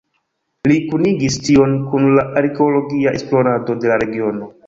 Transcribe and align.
Li 0.69 0.77
kunigis 0.85 1.35
tion 1.49 1.75
kun 1.91 2.09
la 2.19 2.25
arkeologia 2.43 3.13
esplorado 3.19 3.79
de 3.85 3.93
la 3.93 4.01
regiono. 4.05 4.51